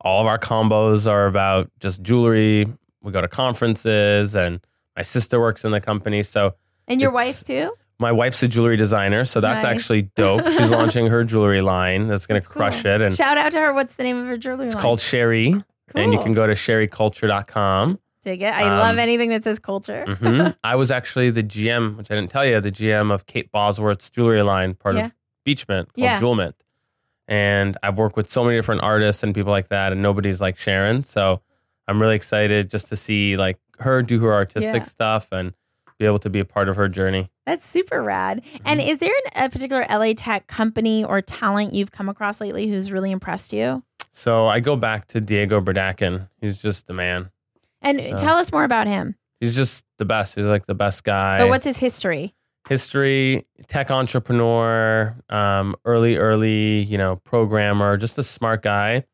all 0.00 0.20
of 0.20 0.26
our 0.26 0.38
combos 0.38 1.10
are 1.10 1.26
about 1.26 1.70
just 1.80 2.02
jewelry. 2.02 2.66
We 3.02 3.10
go 3.12 3.22
to 3.22 3.28
conferences, 3.28 4.34
and 4.36 4.60
my 4.96 5.02
sister 5.02 5.40
works 5.40 5.64
in 5.64 5.72
the 5.72 5.80
company. 5.80 6.22
So 6.22 6.54
And 6.86 7.00
your 7.00 7.10
wife 7.10 7.42
too? 7.42 7.72
my 7.98 8.12
wife's 8.12 8.42
a 8.42 8.48
jewelry 8.48 8.76
designer, 8.76 9.24
so 9.24 9.40
that's 9.40 9.64
Nice. 9.64 9.76
actually 9.76 10.02
dope. 10.14 10.44
She's 10.46 10.70
launching 10.78 11.06
her 11.06 11.24
jewelry 11.24 11.62
line 11.62 12.08
that's 12.08 12.26
going 12.26 12.38
to 12.40 12.46
crush 12.46 12.82
cool. 12.82 12.92
it, 12.92 13.00
and 13.02 13.14
Shout 13.14 13.38
out 13.38 13.52
to 13.52 13.60
her. 13.60 13.72
What's 13.72 13.94
the 13.94 14.02
name 14.02 14.18
of 14.18 14.26
her 14.26 14.36
jewelry 14.36 14.66
it's 14.66 14.74
line? 14.74 14.82
called 14.82 15.00
Sherry. 15.00 15.54
And 15.94 16.12
you 16.12 16.18
can 16.18 16.32
go 16.34 16.46
to 16.46 16.52
sherryculture.com. 16.54 17.98
Dig 18.24 18.42
it. 18.42 18.52
I 18.52 18.64
um, 18.64 18.78
love 18.78 18.98
anything 18.98 19.28
that 19.30 19.44
says 19.44 19.58
culture. 19.58 20.04
hmm 20.18 20.48
I 20.64 20.74
was 20.76 20.90
actually 20.90 21.30
the 21.30 21.42
GM, 21.42 21.96
which 21.96 22.10
I 22.10 22.14
didn't 22.14 22.30
tell 22.30 22.44
you, 22.44 22.60
the 22.60 22.72
GM 22.72 23.12
of 23.12 23.26
Kate 23.26 23.52
Bosworth's 23.52 24.10
jewelry 24.10 24.42
line, 24.42 24.74
part 24.74 24.96
Yeah. 24.96 25.06
of 25.06 25.12
Beachmint 25.46 25.86
called 25.86 25.90
Yeah. 25.96 26.18
Jewelmint. 26.20 26.54
And 27.26 27.76
I've 27.82 27.96
worked 27.98 28.16
with 28.16 28.30
so 28.30 28.44
many 28.44 28.56
different 28.56 28.82
artists 28.82 29.22
and 29.22 29.34
people 29.34 29.50
like 29.52 29.68
that, 29.68 29.92
and 29.92 30.02
nobody's 30.02 30.40
like 30.40 30.58
Sharon. 30.58 31.02
So 31.04 31.40
I'm 31.88 32.00
really 32.00 32.16
excited 32.16 32.68
just 32.70 32.88
to 32.88 32.96
see 32.96 33.36
like 33.36 33.58
her 33.78 34.02
do 34.02 34.20
her 34.20 34.32
artistic 34.32 34.74
Yeah. 34.74 34.82
stuff 34.82 35.28
and 35.32 35.52
be 35.98 36.06
able 36.06 36.18
to 36.18 36.30
be 36.30 36.40
a 36.40 36.44
part 36.44 36.68
of 36.68 36.76
her 36.76 36.88
journey. 36.88 37.30
That's 37.46 37.64
super 37.64 38.02
rad. 38.02 38.42
And 38.64 38.80
Mm-hmm. 38.80 38.88
is 38.88 39.00
there 39.00 39.12
an, 39.34 39.44
a 39.44 39.48
particular 39.48 39.86
LA 39.88 40.12
tech 40.16 40.46
company 40.48 41.04
or 41.04 41.20
talent 41.22 41.72
you've 41.72 41.92
come 41.92 42.08
across 42.08 42.40
lately 42.40 42.68
who's 42.68 42.90
really 42.90 43.10
impressed 43.10 43.52
you? 43.52 43.82
So 44.12 44.46
I 44.46 44.60
go 44.60 44.76
back 44.76 45.06
to 45.08 45.20
Diego 45.20 45.60
Berdakin. 45.60 46.28
He's 46.40 46.60
just 46.60 46.86
the 46.86 46.92
man. 46.94 47.30
And 47.84 48.00
So- 48.00 48.16
tell 48.16 48.36
us 48.36 48.50
more 48.50 48.64
about 48.64 48.86
him. 48.86 49.14
He's 49.40 49.54
just 49.54 49.84
the 49.98 50.04
best. 50.04 50.34
He's 50.34 50.46
like 50.46 50.66
the 50.66 50.74
best 50.74 51.04
guy. 51.04 51.38
But 51.38 51.48
what's 51.48 51.66
his 51.66 51.78
history? 51.78 52.34
history, 52.66 53.44
tech 53.68 53.90
entrepreneur, 53.90 55.14
um, 55.28 55.76
early, 55.84 56.16
early, 56.16 56.80
you 56.80 56.96
know, 56.96 57.16
programmer, 57.16 57.96
just 57.98 58.16
a 58.16 58.22
smart 58.22 58.62
guy, 58.62 59.04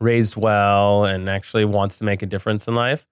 raised 0.00 0.36
well, 0.36 1.06
and 1.06 1.30
actually 1.30 1.64
wants 1.64 1.96
to 1.96 2.04
make 2.04 2.22
a 2.22 2.26
difference 2.26 2.68
in 2.68 2.74
life. 2.74 3.06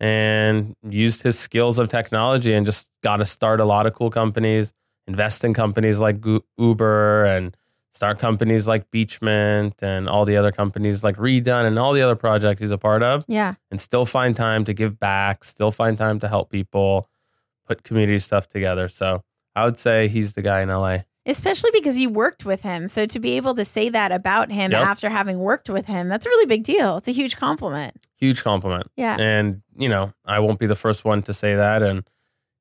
And 0.00 0.74
used 0.88 1.22
his 1.22 1.38
skills 1.38 1.78
of 1.78 1.88
technology 1.90 2.54
and 2.54 2.64
just 2.64 2.88
got 3.02 3.16
to 3.18 3.26
start 3.26 3.60
a 3.60 3.66
lot 3.66 3.86
of 3.86 3.92
cool 3.94 4.10
companies, 4.10 4.72
invest 5.06 5.44
in 5.44 5.52
companies 5.54 5.98
like 5.98 6.16
Uber 6.58 7.24
and 7.26 7.54
start 7.96 8.18
companies 8.18 8.68
like 8.68 8.90
Beachmint 8.90 9.82
and 9.82 10.06
all 10.06 10.26
the 10.26 10.36
other 10.36 10.52
companies 10.52 11.02
like 11.02 11.16
Redone 11.16 11.66
and 11.66 11.78
all 11.78 11.94
the 11.94 12.02
other 12.02 12.14
projects 12.14 12.60
he's 12.60 12.70
a 12.70 12.76
part 12.78 13.02
of 13.02 13.24
Yeah. 13.26 13.54
and 13.70 13.80
still 13.80 14.04
find 14.04 14.36
time 14.36 14.66
to 14.66 14.74
give 14.74 15.00
back, 15.00 15.44
still 15.44 15.70
find 15.70 15.96
time 15.96 16.18
to 16.20 16.28
help 16.28 16.50
people, 16.50 17.08
put 17.66 17.82
community 17.84 18.18
stuff 18.18 18.48
together. 18.50 18.88
So 18.88 19.22
I 19.54 19.64
would 19.64 19.78
say 19.78 20.08
he's 20.08 20.34
the 20.34 20.42
guy 20.42 20.60
in 20.60 20.68
LA. 20.68 20.98
Especially 21.24 21.70
because 21.72 21.98
you 21.98 22.10
worked 22.10 22.44
with 22.44 22.60
him. 22.62 22.86
So 22.86 23.06
to 23.06 23.18
be 23.18 23.32
able 23.32 23.54
to 23.54 23.64
say 23.64 23.88
that 23.88 24.12
about 24.12 24.52
him 24.52 24.70
Yep. 24.72 24.86
after 24.86 25.08
having 25.08 25.38
worked 25.38 25.68
with 25.70 25.86
him, 25.86 26.08
that's 26.08 26.26
a 26.26 26.28
really 26.28 26.46
big 26.46 26.62
deal. 26.64 26.98
It's 26.98 27.08
a 27.08 27.12
huge 27.12 27.36
compliment. 27.36 27.94
Huge 28.18 28.44
compliment. 28.44 28.88
Yeah. 28.96 29.16
And, 29.18 29.62
you 29.76 29.88
know, 29.88 30.12
I 30.24 30.38
won't 30.40 30.58
be 30.60 30.66
the 30.66 30.76
first 30.76 31.04
one 31.04 31.22
to 31.22 31.32
say 31.34 31.56
that. 31.56 31.82
And, 31.82 32.06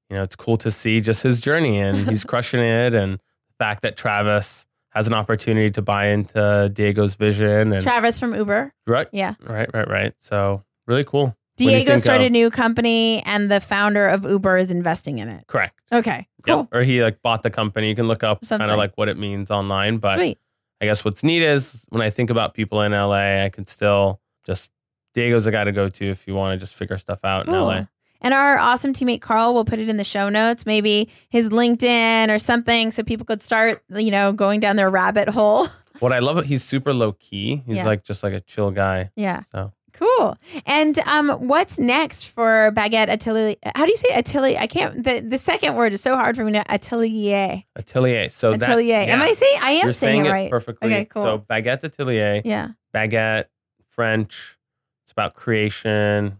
you 0.09 0.15
know, 0.15 0.23
it's 0.23 0.35
cool 0.37 0.57
to 0.57 0.71
see 0.71 1.01
just 1.01 1.21
his 1.23 1.41
journey 1.41 1.79
and 1.79 2.09
he's 2.09 2.23
crushing 2.31 2.61
it. 2.61 2.95
And 2.95 3.17
the 3.17 3.55
fact 3.59 3.83
that 3.83 3.97
Travis 3.97 4.65
has 4.95 5.07
an 5.07 5.13
opportunity 5.13 5.69
to 5.71 5.81
buy 5.81 6.07
into 6.07 6.69
Diego's 6.73 7.15
vision 7.15 7.73
and 7.73 7.83
Travis 7.83 8.19
from 8.19 8.33
Uber. 8.33 8.73
right, 8.87 9.07
Yeah. 9.11 9.35
right, 9.43 9.69
right, 9.73 9.87
right. 9.89 10.13
So 10.19 10.63
really 10.87 11.03
cool. 11.03 11.35
Diego 11.57 11.97
started 11.97 12.23
of- 12.23 12.27
a 12.27 12.29
new 12.31 12.49
company 12.49 13.21
and 13.25 13.49
the 13.51 13.59
founder 13.59 14.07
of 14.07 14.23
Uber 14.25 14.57
is 14.57 14.71
investing 14.71 15.19
in 15.19 15.29
it. 15.29 15.45
Correct. 15.47 15.79
Okay. 15.91 16.27
Cool. 16.45 16.57
Yep. 16.59 16.67
Or 16.73 16.81
he 16.83 17.01
like 17.03 17.21
bought 17.21 17.43
the 17.43 17.49
company. 17.49 17.89
You 17.89 17.95
can 17.95 18.07
look 18.07 18.23
up 18.23 18.41
kind 18.47 18.61
of 18.63 18.77
like 18.77 18.93
what 18.97 19.07
it 19.07 19.17
means 19.17 19.49
online. 19.51 19.97
But 19.97 20.15
Sweet. 20.17 20.37
I 20.81 20.85
guess 20.85 21.05
what's 21.05 21.23
neat 21.23 21.41
is 21.43 21.85
when 21.89 22.01
I 22.01 22.09
think 22.09 22.29
about 22.29 22.53
people 22.53 22.81
in 22.81 22.91
LA, 22.91 23.43
I 23.45 23.49
can 23.49 23.65
still 23.65 24.19
just 24.45 24.69
Diego's 25.13 25.45
a 25.45 25.51
guy 25.51 25.63
to 25.63 25.71
go 25.71 25.87
to 25.87 26.05
if 26.09 26.27
you 26.27 26.35
want 26.35 26.51
to 26.51 26.57
just 26.57 26.75
figure 26.75 26.97
stuff 26.97 27.19
out 27.23 27.47
in. 27.47 27.53
LA. 27.53 27.85
And 28.21 28.33
our 28.33 28.57
awesome 28.57 28.93
teammate 28.93 29.21
Carl 29.21 29.53
will 29.53 29.65
put 29.65 29.79
it 29.79 29.87
in 29.89 29.97
the 29.97 30.03
show 30.03 30.29
notes, 30.29 30.65
maybe 30.65 31.09
his 31.29 31.49
LinkedIn 31.49 32.29
or 32.33 32.39
something, 32.39 32.91
so 32.91 33.03
people 33.03 33.25
could 33.25 33.41
start, 33.41 33.83
you 33.89 34.11
know, 34.11 34.33
going 34.33 34.59
down 34.59 34.75
their 34.75 34.89
rabbit 34.89 35.29
hole. 35.29 35.67
What 35.99 36.11
I 36.11 36.19
love, 36.19 36.43
he's 36.43 36.61
super 36.61 36.93
low 36.93 37.13
key. 37.13 37.63
He's 37.65 37.77
Yeah. 37.77 37.85
like 37.85 38.03
just 38.03 38.21
like 38.21 38.33
a 38.33 38.41
chill 38.41 38.69
guy. 38.69 39.11
Yeah. 39.15 39.43
So 39.53 39.71
Cool. 39.93 40.37
And 40.65 40.99
um, 40.99 41.29
what's 41.47 41.79
next 41.79 42.25
for 42.25 42.73
Baguette 42.75 43.07
Atelier? 43.07 43.55
How 43.75 43.85
do 43.85 43.91
you 43.91 43.95
say 43.97 44.09
atelier? 44.13 44.57
I 44.59 44.67
can't. 44.67 45.01
The, 45.01 45.21
the 45.21 45.37
second 45.37 45.75
word 45.75 45.93
is 45.93 46.01
so 46.01 46.17
hard 46.17 46.35
for 46.35 46.43
me 46.43 46.51
to 46.51 46.69
atelier. 46.69 47.63
Atelier. 47.77 48.29
So 48.29 48.51
that- 48.51 48.61
atelier. 48.69 48.97
Am. 49.07 49.21
I 49.21 49.31
saying? 49.31 49.59
I 49.63 49.71
am 49.71 49.83
You're 49.85 49.93
saying, 49.93 50.15
saying 50.15 50.25
it 50.25 50.29
it 50.29 50.31
right. 50.33 50.51
perfectly. 50.51 50.93
Okay. 50.93 51.05
Cool. 51.05 51.21
So 51.21 51.37
baguette 51.49 51.83
atelier, 51.85 52.41
yeah. 52.43 52.71
baguette, 52.93 53.45
French. 53.89 54.57
It's 55.05 55.13
about 55.13 55.33
creation, 55.33 56.39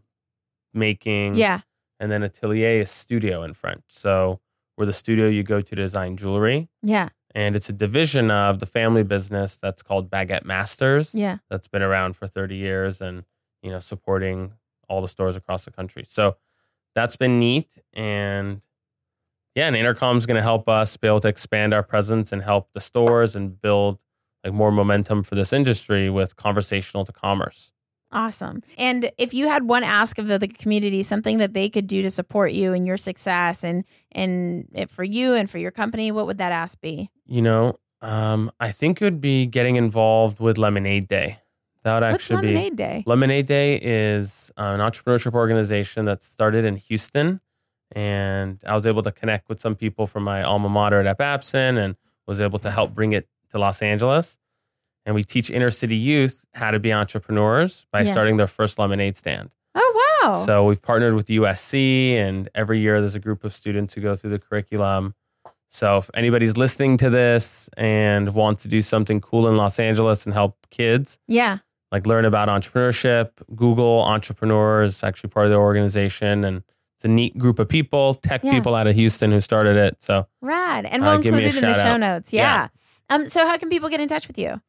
making. 0.75 1.35
Yeah. 1.35 1.61
And 1.99 2.11
then 2.11 2.23
atelier 2.23 2.81
is 2.81 2.91
studio 2.91 3.43
in 3.43 3.53
French. 3.53 3.83
So 3.89 4.39
we're 4.77 4.85
the 4.85 4.93
studio 4.93 5.27
you 5.27 5.43
go 5.43 5.61
to 5.61 5.75
design 5.75 6.17
jewelry. 6.17 6.67
Yeah. 6.83 7.09
and 7.33 7.55
it's 7.55 7.69
a 7.69 7.73
division 7.73 8.31
of 8.31 8.59
the 8.59 8.65
family 8.65 9.03
business 9.03 9.57
that's 9.61 9.81
called 9.81 10.09
Baguette 10.09 10.45
Masters. 10.45 11.13
Yeah. 11.15 11.37
That's 11.49 11.67
been 11.67 11.81
around 11.81 12.15
for 12.15 12.27
30 12.27 12.55
years 12.55 13.01
and 13.01 13.23
you 13.61 13.71
know 13.71 13.79
supporting 13.79 14.53
all 14.87 15.01
the 15.01 15.07
stores 15.07 15.35
across 15.35 15.65
the 15.65 15.71
country. 15.71 16.03
So 16.05 16.35
that's 16.93 17.15
been 17.17 17.39
neat 17.39 17.69
and 17.93 18.61
yeah, 19.55 19.67
and 19.67 19.75
Intercom's 19.75 20.25
going 20.25 20.35
to 20.35 20.41
help 20.43 20.67
us 20.67 20.97
be 20.97 21.07
able 21.07 21.21
to 21.21 21.29
expand 21.29 21.73
our 21.73 21.81
presence 21.83 22.33
and 22.33 22.41
help 22.43 22.69
the 22.73 22.81
stores 22.81 23.37
and 23.37 23.59
build 23.61 23.99
like 24.43 24.53
more 24.53 24.69
momentum 24.71 25.23
for 25.23 25.35
this 25.35 25.53
industry 25.53 26.09
with 26.09 26.35
conversational 26.35 27.05
to 27.05 27.13
commerce. 27.13 27.71
Awesome. 28.15 28.63
And 28.77 29.11
if 29.17 29.33
you 29.33 29.49
had 29.49 29.65
one 29.65 29.83
ask 29.83 30.17
of 30.17 30.27
the, 30.27 30.39
the 30.39 30.47
community, 30.47 31.03
something 31.03 31.37
that 31.39 31.53
they 31.53 31.67
could 31.69 31.85
do 31.85 32.01
to 32.01 32.09
support 32.09 32.53
you 32.53 32.71
and 32.71 32.87
your 32.87 32.95
success 32.95 33.61
and 33.63 33.83
and 34.13 34.69
it, 34.73 34.89
for 34.89 35.03
you 35.03 35.33
and 35.33 35.49
for 35.49 35.57
your 35.57 35.71
company, 35.71 36.13
what 36.13 36.25
would 36.25 36.37
that 36.37 36.53
ask 36.53 36.79
be? 36.79 37.09
You 37.25 37.41
know, 37.41 37.77
um, 38.01 38.51
I 38.61 38.71
think 38.71 39.01
it 39.01 39.03
would 39.03 39.19
be 39.19 39.45
getting 39.45 39.75
involved 39.75 40.39
with 40.39 40.57
Lemonade 40.57 41.09
Day. 41.09 41.39
That 41.83 41.95
would 41.95 42.09
What's 42.09 42.31
actually 42.31 42.41
be 42.41 42.53
Lemonade 42.53 42.75
Day? 42.77 43.03
Lemonade 43.05 43.45
Day 43.47 43.79
is 43.81 44.49
uh, 44.57 44.63
an 44.63 44.79
entrepreneurship 44.79 45.33
organization 45.33 46.05
that 46.05 46.21
started 46.21 46.65
in 46.65 46.77
Houston. 46.77 47.41
And 47.91 48.63
I 48.65 48.75
was 48.75 48.87
able 48.87 49.03
to 49.03 49.11
connect 49.11 49.49
with 49.49 49.59
some 49.59 49.75
people 49.75 50.07
from 50.07 50.23
my 50.23 50.41
alma 50.41 50.69
mater 50.69 51.01
at 51.01 51.17
Babson 51.17 51.77
and 51.77 51.97
was 52.27 52.39
able 52.39 52.59
to 52.59 52.71
help 52.71 52.95
bring 52.95 53.11
it 53.11 53.27
to 53.51 53.59
Los 53.59 53.81
Angeles. 53.81 54.37
And 55.05 55.13
we 55.15 55.23
teach 55.23 55.49
inner 55.51 55.69
city 55.71 55.95
youth 55.95 56.45
how 56.55 56.71
to 56.71 56.79
be 56.79 56.91
entrepreneurs 56.91 57.85
by 57.91 58.01
Yeah. 58.01 58.11
starting 58.11 58.37
their 58.37 58.47
first 58.47 58.79
lemonade 58.79 59.15
stand. 59.15 59.51
Oh 59.75 60.19
wow. 60.23 60.43
So 60.45 60.65
we've 60.65 60.81
partnered 60.81 61.13
with 61.13 61.27
USC, 61.29 62.15
and 62.15 62.49
every 62.55 62.79
year 62.79 62.99
there's 63.01 63.15
a 63.15 63.19
group 63.19 63.43
of 63.43 63.53
students 63.53 63.93
who 63.93 64.01
go 64.01 64.15
through 64.15 64.31
the 64.31 64.39
curriculum. 64.39 65.13
So 65.69 65.97
if 65.97 66.09
anybody's 66.13 66.55
listening 66.57 66.97
to 66.97 67.09
this 67.09 67.69
and 67.77 68.33
wants 68.33 68.63
to 68.63 68.69
do 68.69 68.81
something 68.81 69.19
cool 69.21 69.47
in 69.47 69.55
Los 69.57 69.77
Angeles 69.77 70.25
and 70.25 70.33
help 70.33 70.57
kids, 70.71 71.19
yeah. 71.27 71.59
like 71.91 72.07
learn 72.07 72.25
about 72.25 72.47
entrepreneurship. 72.47 73.29
Google 73.55 74.01
entrepreneurs, 74.03 75.03
actually 75.03 75.29
part 75.29 75.45
of 75.45 75.51
the 75.51 75.57
organization, 75.57 76.43
and 76.45 76.63
it's 76.97 77.05
a 77.05 77.09
neat 77.09 77.37
group 77.37 77.59
of 77.59 77.67
people, 77.67 78.13
tech 78.15 78.41
Yeah. 78.43 78.51
people 78.53 78.73
out 78.73 78.87
of 78.87 78.95
Houston 78.95 79.31
who 79.31 79.41
started 79.41 79.75
it. 79.75 80.01
So 80.01 80.27
Rad. 80.41 80.85
And 80.85 81.03
Uh, 81.03 81.05
we'll 81.07 81.19
me 81.19 81.27
include 81.27 81.43
it 81.43 81.55
in 81.57 81.61
the 81.65 81.73
show 81.73 81.89
out. 81.89 81.99
notes. 81.99 82.31
Yeah. 82.33 82.67
Um, 83.09 83.27
so 83.27 83.45
how 83.45 83.57
can 83.57 83.69
people 83.69 83.89
get 83.89 83.99
in 83.99 84.07
touch 84.07 84.27
with 84.27 84.37
you? 84.37 84.61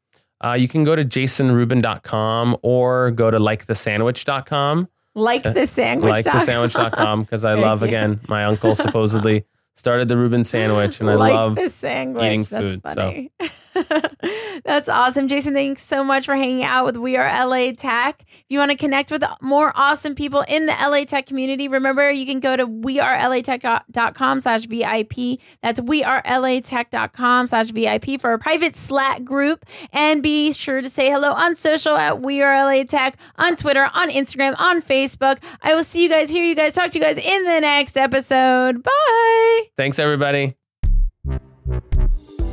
Uh, 0.45 0.52
you 0.52 0.69
can 0.69 0.85
go 0.85 0.95
to 0.97 1.05
jasonrubin.com 1.05 2.57
or 2.62 3.11
go 3.11 3.31
to 3.31 3.38
likethesandwich.com, 3.38 4.88
Like 5.14 5.43
the 5.43 5.66
sandwich. 5.66 6.11
Like 6.11 6.25
dot- 6.25 6.35
likethesandwich.com, 6.37 7.23
because 7.23 7.45
I 7.45 7.55
love, 7.69 7.83
again, 7.83 8.21
my 8.28 8.45
uncle 8.45 8.75
supposedly 8.75 9.45
started 9.76 10.09
the 10.09 10.16
Reuben 10.16 10.42
sandwich, 10.42 11.00
and 11.00 11.09
I 11.09 11.14
like 11.16 11.35
love 11.35 11.54
the 11.54 11.68
sandwich. 11.68 12.25
eating 12.25 12.42
That's 12.42 12.73
food, 12.73 12.83
so. 12.85 12.95
funny. 12.95 13.30
That's 14.64 14.88
awesome. 14.88 15.28
Jason, 15.28 15.52
thanks 15.54 15.83
so 15.83 16.02
much 16.02 16.25
for 16.26 16.35
hanging 16.35 16.64
out 16.64 16.87
with 16.87 16.97
We 16.97 17.16
Are 17.16 17.47
LA 17.47 17.73
Tech. 17.73 18.25
If 18.26 18.45
you 18.49 18.59
want 18.59 18.71
to 18.71 18.76
connect 18.76 19.11
with 19.11 19.23
more 19.40 19.73
awesome 19.76 20.14
people 20.14 20.45
in 20.49 20.66
the 20.66 20.73
LA 20.73 21.04
Tech 21.04 21.26
community, 21.26 21.68
remember 21.68 22.11
you 22.11 22.26
can 22.26 22.40
go 22.40 22.56
to 22.56 22.66
wearelatech.com 22.66 24.40
slash 24.40 24.64
VIP. 24.64 25.40
That's 25.62 25.78
wearelatech.com 25.80 27.47
slash 27.47 27.66
VIP 27.71 28.21
for 28.21 28.33
a 28.33 28.38
private 28.38 28.75
Slack 28.75 29.25
group. 29.25 29.66
And 29.92 30.23
be 30.23 30.52
sure 30.52 30.80
to 30.80 30.88
say 30.88 31.11
hello 31.11 31.33
on 31.33 31.54
social 31.54 31.97
at 31.97 32.23
We 32.23 32.42
Are 32.42 32.64
LA 32.64 32.85
Tech, 32.85 33.18
on 33.37 33.56
Twitter, 33.56 33.90
on 33.95 34.11
Instagram, 34.11 34.59
on 34.59 34.80
Facebook. 34.80 35.38
I 35.62 35.75
will 35.75 35.85
see 35.85 36.02
you 36.02 36.09
guys, 36.09 36.30
hear 36.30 36.45
you 36.45 36.54
guys, 36.54 36.73
talk 36.73 36.90
to 36.92 36.99
you 36.99 37.04
guys 37.04 37.18
in 37.18 37.45
the 37.45 37.61
next 37.61 37.97
episode. 37.99 38.83
Bye. 38.83 39.66
Thanks, 39.77 39.99
everybody. 39.99 40.57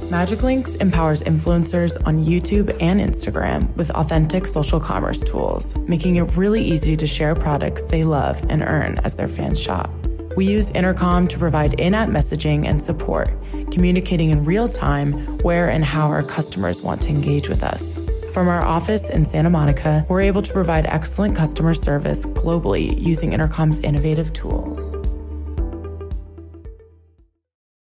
Magic 0.10 0.43
Links 0.43 0.75
empowers 0.75 1.24
influencers 1.24 1.98
on 2.05 2.24
YouTube 2.24 2.70
and 2.82 3.01
Instagram 3.01 3.75
with 3.75 3.89
authentic 3.91 4.46
social 4.46 4.79
commerce 4.79 5.22
tools, 5.22 5.75
making 5.88 6.17
it 6.17 6.24
really 6.38 6.63
easy 6.63 6.96
to 6.96 7.08
share 7.08 7.34
products 7.34 7.84
they 7.86 8.03
love 8.03 8.39
and 8.50 8.62
earn 8.62 9.00
as 9.00 9.15
their 9.15 9.27
fans 9.27 9.60
shop. 9.60 9.89
We 10.38 10.46
use 10.46 10.70
Intercom 10.72 11.27
to 11.29 11.39
provide 11.39 11.79
in 11.79 11.96
app 11.96 12.10
messaging 12.10 12.67
and 12.67 12.82
support, 12.82 13.29
communicating 13.72 14.29
in 14.29 14.46
real 14.46 14.67
time 14.67 15.13
where 15.39 15.70
and 15.70 15.84
how 15.84 16.08
our 16.08 16.22
customers 16.24 16.82
want 16.82 17.01
to 17.03 17.10
engage 17.10 17.50
with 17.50 17.63
us. 17.63 18.00
From 18.34 18.48
our 18.48 18.63
office 18.63 19.10
in 19.10 19.25
Santa 19.25 19.50
Monica, 19.50 20.05
we're 20.10 20.22
able 20.22 20.41
to 20.41 20.53
provide 20.53 20.86
excellent 20.88 21.36
customer 21.36 21.74
service 21.74 22.25
globally 22.25 23.00
using 23.01 23.34
Intercom's 23.34 23.79
innovative 23.79 24.32
tools. 24.34 24.96